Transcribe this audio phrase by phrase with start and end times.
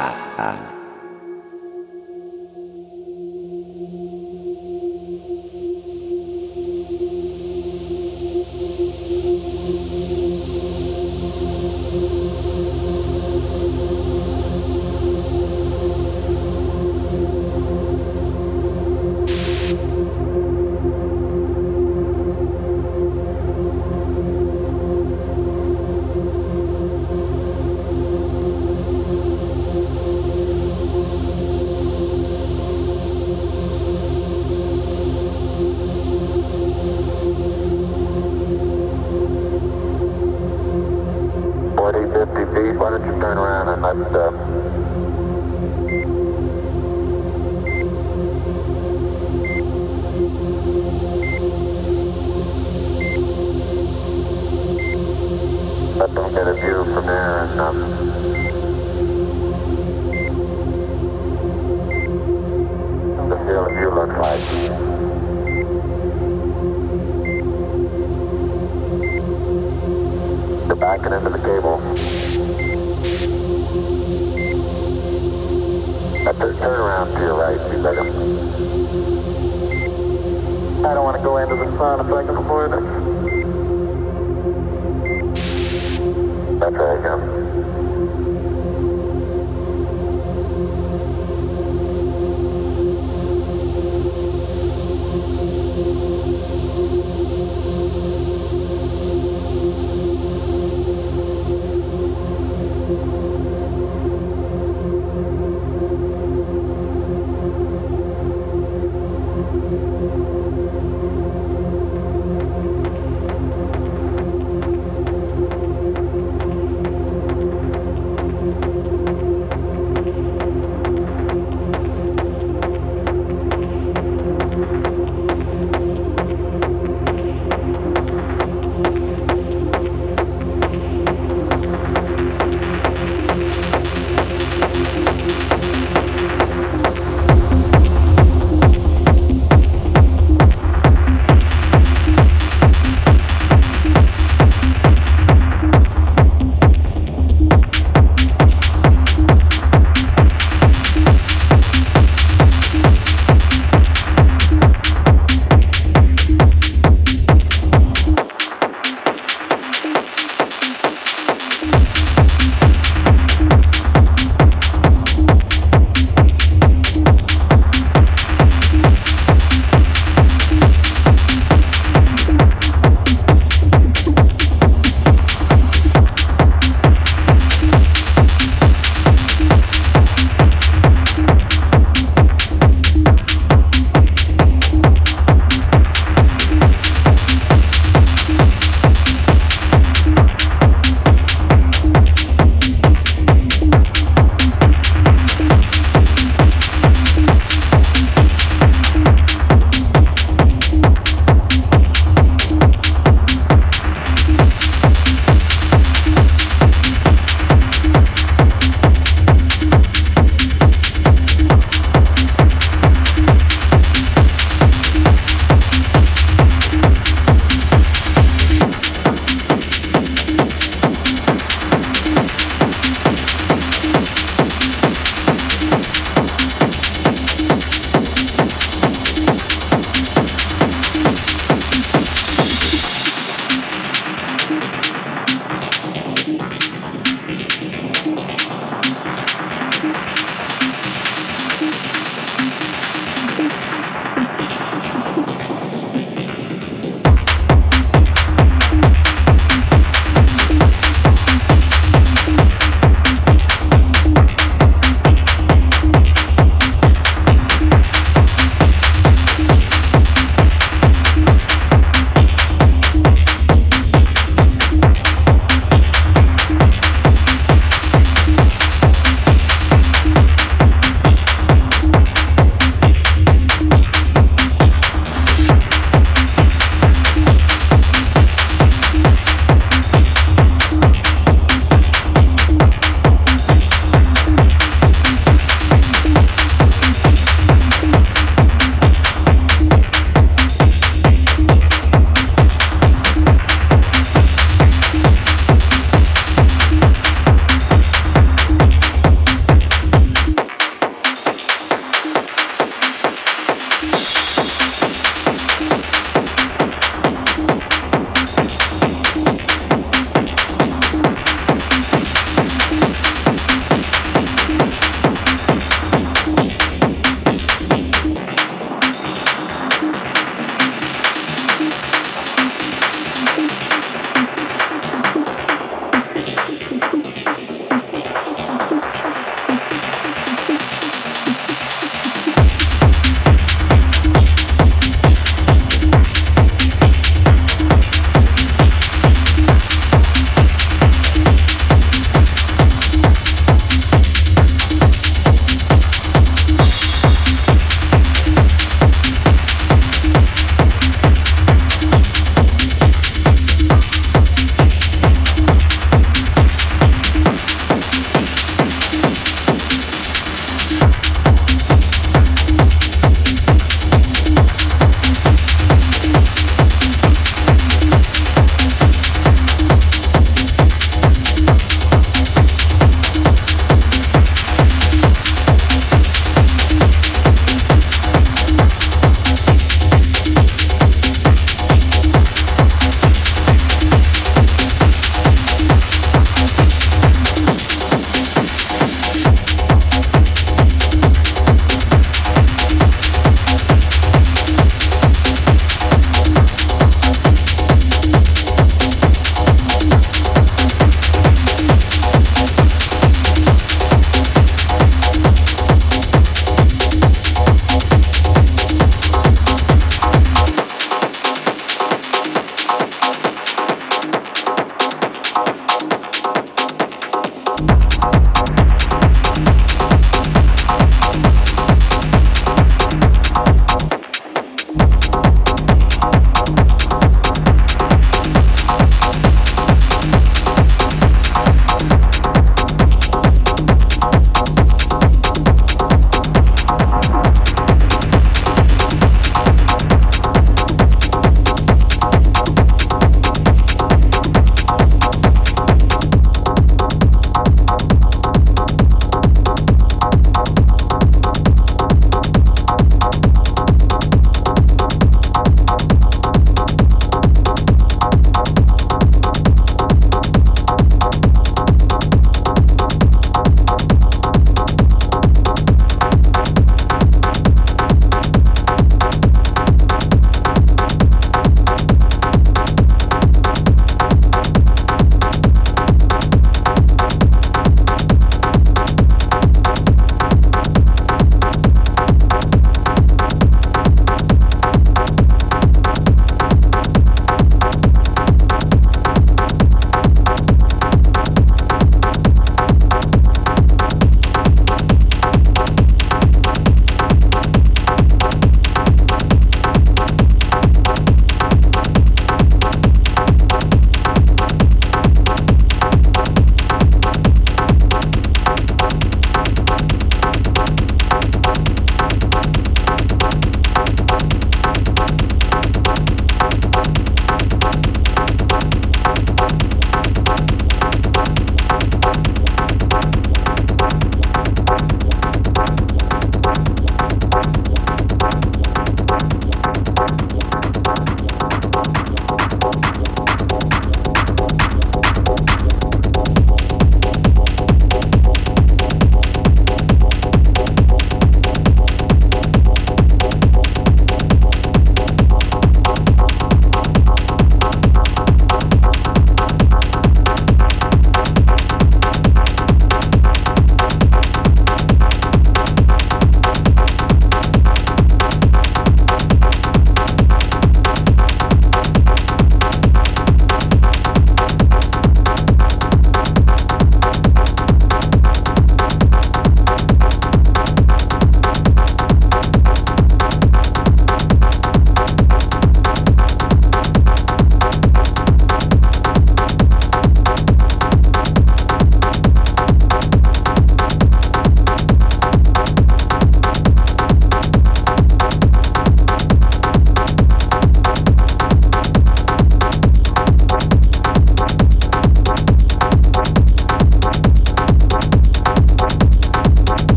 [0.00, 0.79] 啊